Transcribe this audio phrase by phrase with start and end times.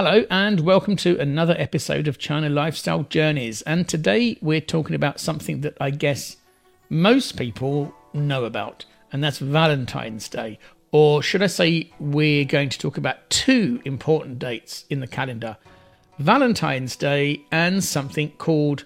[0.00, 3.62] Hello, and welcome to another episode of China Lifestyle Journeys.
[3.62, 6.36] And today we're talking about something that I guess
[6.88, 10.60] most people know about, and that's Valentine's Day.
[10.92, 15.56] Or should I say, we're going to talk about two important dates in the calendar
[16.20, 18.84] Valentine's Day and something called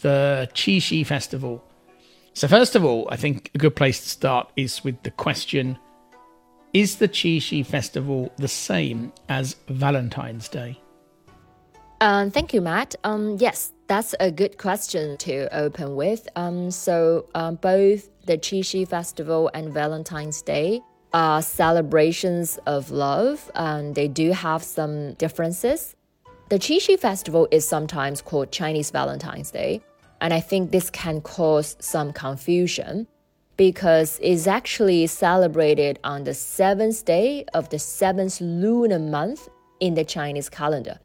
[0.00, 1.64] the Qixi Festival.
[2.34, 5.78] So, first of all, I think a good place to start is with the question
[6.72, 10.80] Is the Qixi Festival the same as Valentine's Day?
[12.00, 12.94] Um, thank you, Mat.
[13.02, 16.28] Um, yes, that's a good question to open with.
[16.36, 20.80] Um, so, um, both the Qixi Festival and Valentine's Day
[21.12, 25.96] are celebrations of love, and they do have some differences.
[26.50, 29.82] The Qixi Festival is sometimes called Chinese Valentine's Day,
[30.20, 33.08] and I think this can cause some confusion
[33.60, 40.02] because it's actually celebrated on the seventh day of the seventh lunar month in the
[40.02, 40.98] Chinese calendar,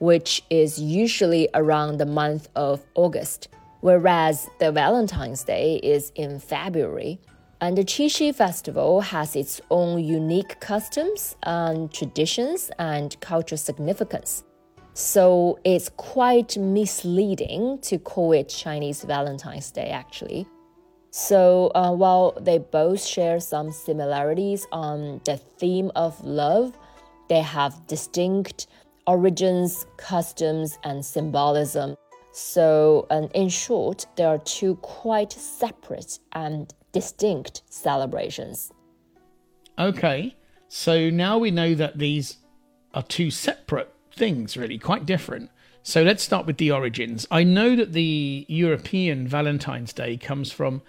[0.00, 3.46] which is usually around the month of August,
[3.82, 7.20] whereas the Valentine's Day is in February.
[7.60, 14.42] And the Qixi festival has its own unique customs and traditions and cultural significance.
[14.94, 20.48] So it's quite misleading to call it Chinese Valentine's Day, actually.
[21.10, 26.78] So uh, while they both share some similarities on the theme of love,
[27.28, 28.68] they have distinct
[29.06, 31.96] origins, customs, and symbolism.
[32.32, 38.72] So, in short, there are two quite separate and distinct celebrations.
[39.78, 40.36] Okay,
[40.68, 42.36] so now we know that these
[42.94, 45.50] are two separate things, really, quite different.
[45.82, 47.26] So let's start with the origins.
[47.30, 50.82] I know that the European Valentine's Day comes from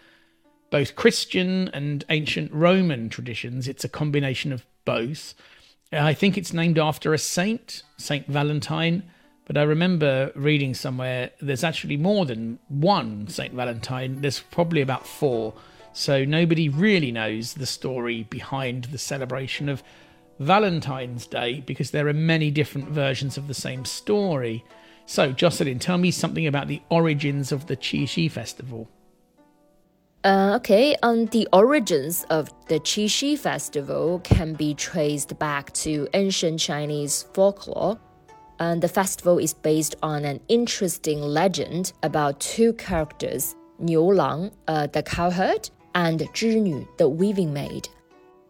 [0.71, 3.67] both Christian and ancient Roman traditions.
[3.67, 5.35] It's a combination of both.
[5.93, 9.03] Uh, I think it's named after a saint, Saint Valentine,
[9.45, 14.21] but I remember reading somewhere there's actually more than one Saint Valentine.
[14.21, 15.53] There's probably about four.
[15.93, 19.83] So nobody really knows the story behind the celebration of
[20.39, 24.63] Valentine's Day because there are many different versions of the same story.
[25.05, 28.89] So, Jocelyn, tell me something about the origins of the Qixi festival.
[30.23, 36.59] Uh, okay, um, the origins of the Qixi festival can be traced back to ancient
[36.59, 37.99] Chinese folklore.
[38.59, 44.85] And the festival is based on an interesting legend about two characters, Niu Lang, uh,
[44.85, 47.89] the cowherd, and Zhinü, the weaving maid.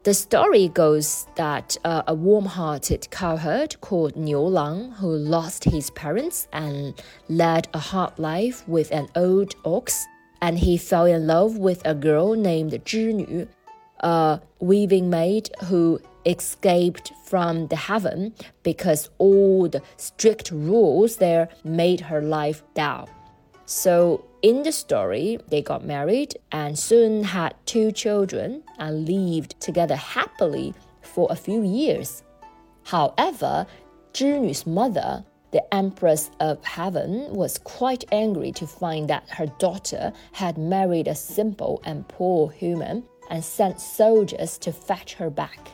[0.03, 5.89] The story goes that uh, a warm hearted cowherd called Niu Lang, who lost his
[5.91, 10.05] parents and led a hard life with an old ox,
[10.41, 13.47] and he fell in love with a girl named Zhinü,
[13.99, 21.99] a weaving maid who escaped from the heaven because all the strict rules there made
[22.01, 23.09] her life dull.
[23.65, 29.95] So in the story, they got married and soon had two children and lived together
[29.95, 32.23] happily for a few years.
[32.83, 33.67] However,
[34.13, 40.57] Zhinü's mother, the Empress of Heaven, was quite angry to find that her daughter had
[40.57, 45.69] married a simple and poor human and sent soldiers to fetch her back.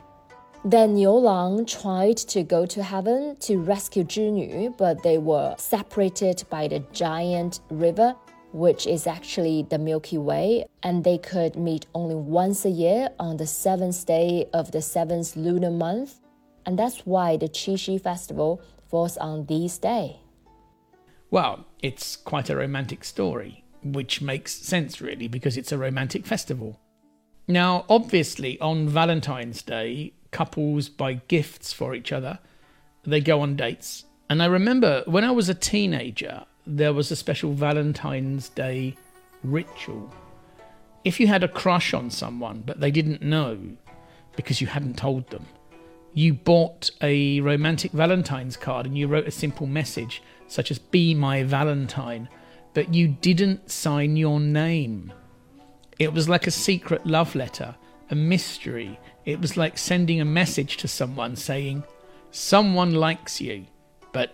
[0.66, 6.68] Then Niu tried to go to heaven to rescue Zhinü, but they were separated by
[6.68, 8.16] the giant river
[8.54, 13.38] which is actually the Milky Way, and they could meet only once a year on
[13.38, 16.20] the seventh day of the seventh lunar month,
[16.66, 20.18] and that's why the Qixi festival falls on this day.
[21.30, 26.80] Well, it's quite a romantic story, which makes sense really because it's a romantic festival.
[27.48, 32.40] Now, obviously, on Valentine's Day, couples buy gifts for each other,
[33.04, 34.06] they go on dates.
[34.30, 38.96] And I remember when I was a teenager, there was a special Valentine's Day
[39.44, 40.14] ritual.
[41.06, 43.58] If you had a crush on someone but they didn't know
[44.36, 45.46] because you hadn't told them,
[46.18, 51.14] you bought a romantic Valentine's card and you wrote a simple message such as Be
[51.14, 52.28] my Valentine,
[52.74, 55.14] but you didn't sign your name.
[56.00, 57.76] It was like a secret love letter,
[58.10, 59.00] a mystery.
[59.26, 61.84] It was like sending a message to someone saying,
[62.32, 63.68] Someone likes you,
[64.12, 64.34] but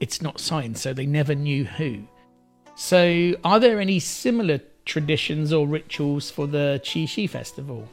[0.00, 2.02] it's not signed, so they never knew who.
[2.74, 7.88] So, are there any similar traditions or rituals for the Qixi festival?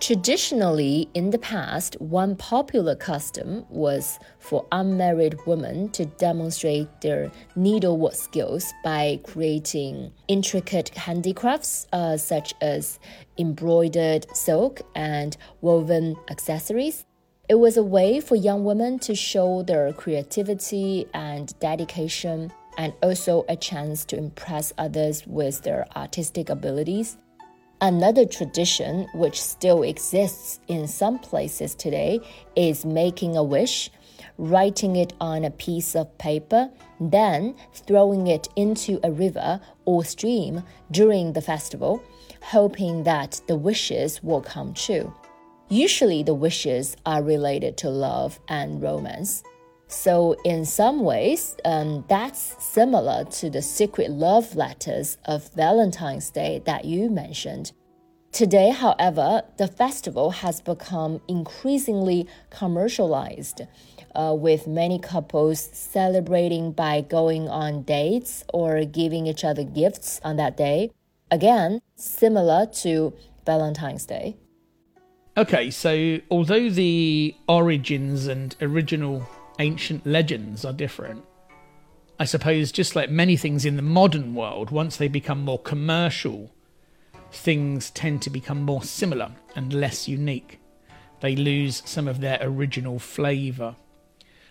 [0.00, 8.14] Traditionally, in the past, one popular custom was for unmarried women to demonstrate their needlework
[8.14, 12.98] skills by creating intricate handicrafts uh, such as
[13.36, 17.04] embroidered silk and woven accessories.
[17.50, 23.44] It was a way for young women to show their creativity and dedication, and also
[23.50, 27.18] a chance to impress others with their artistic abilities.
[27.82, 32.20] Another tradition, which still exists in some places today,
[32.54, 33.90] is making a wish,
[34.36, 40.62] writing it on a piece of paper, then throwing it into a river or stream
[40.90, 42.02] during the festival,
[42.42, 45.14] hoping that the wishes will come true.
[45.70, 49.42] Usually, the wishes are related to love and romance.
[49.90, 56.62] So, in some ways, um, that's similar to the secret love letters of Valentine's Day
[56.64, 57.72] that you mentioned.
[58.30, 63.62] Today, however, the festival has become increasingly commercialized,
[64.14, 70.36] uh, with many couples celebrating by going on dates or giving each other gifts on
[70.36, 70.92] that day.
[71.32, 73.12] Again, similar to
[73.44, 74.36] Valentine's Day.
[75.36, 79.26] Okay, so although the origins and original
[79.60, 81.24] ancient legends are different.
[82.18, 86.50] I suppose, just like many things in the modern world, once they become more commercial,
[87.30, 90.58] things tend to become more similar and less unique.
[91.20, 93.76] They lose some of their original flavour.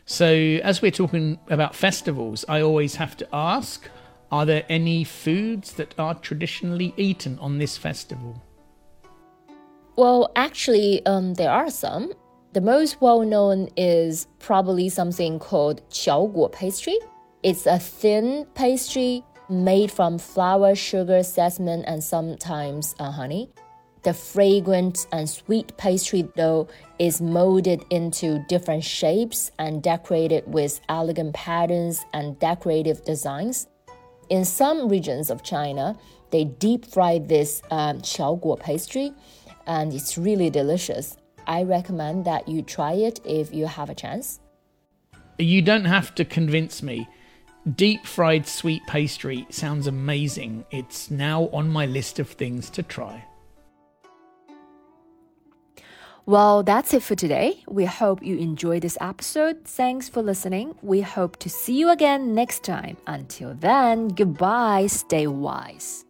[0.05, 0.27] So,
[0.63, 3.89] as we're talking about festivals, I always have to ask
[4.31, 8.41] are there any foods that are traditionally eaten on this festival?
[9.95, 12.13] Well, actually, um, there are some.
[12.51, 16.97] The most well known is probably something called qiaoguo pastry.
[17.43, 23.51] It's a thin pastry made from flour, sugar, sesame, and sometimes uh, honey.
[24.01, 26.67] The fragrant and sweet pastry dough
[26.97, 33.67] is molded into different shapes and decorated with elegant patterns and decorative designs.
[34.29, 35.95] In some regions of China,
[36.31, 39.13] they deep fry this um, qiaoguo pastry,
[39.67, 41.15] and it's really delicious.
[41.49, 44.39] I recommend that you try it if you have a chance.
[45.39, 47.09] You don't have to convince me.
[47.75, 50.63] Deep fried sweet pastry sounds amazing.
[50.69, 53.25] It's now on my list of things to try.
[56.27, 57.63] Well, that's it for today.
[57.67, 59.65] We hope you enjoyed this episode.
[59.65, 60.75] Thanks for listening.
[60.83, 62.97] We hope to see you again next time.
[63.07, 64.85] Until then, goodbye.
[64.85, 66.05] Stay wise.